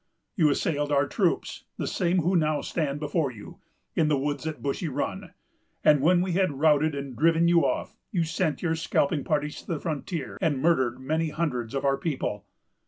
You 0.35 0.49
assailed 0.49 0.91
our 0.91 1.05
troops——the 1.05 1.85
same 1.85 2.21
who 2.23 2.35
now 2.35 2.61
stand 2.61 2.99
before 2.99 3.29
you——in 3.29 4.07
the 4.07 4.17
woods 4.17 4.47
at 4.47 4.63
Bushy 4.63 4.87
Run; 4.87 5.35
and, 5.83 6.01
when 6.01 6.21
we 6.23 6.31
had 6.31 6.53
routed 6.59 6.95
and 6.95 7.15
driven 7.15 7.47
you 7.47 7.63
off, 7.63 7.95
you 8.11 8.23
sent 8.23 8.63
your 8.63 8.73
scalping 8.73 9.23
parties 9.23 9.61
to 9.61 9.67
the 9.67 9.79
frontier, 9.79 10.39
and 10.41 10.59
murdered 10.59 10.99
many 10.99 11.29
hundreds 11.29 11.75
of 11.75 11.85
our 11.85 11.97
people. 11.97 12.47